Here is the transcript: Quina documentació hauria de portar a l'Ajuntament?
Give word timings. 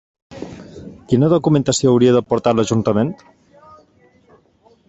Quina 1.11 1.29
documentació 1.33 1.91
hauria 1.97 2.15
de 2.17 2.25
portar 2.33 2.57
a 2.57 2.59
l'Ajuntament? 2.61 3.15